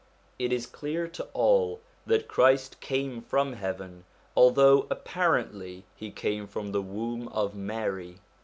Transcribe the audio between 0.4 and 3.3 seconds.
is clear to all that Christ came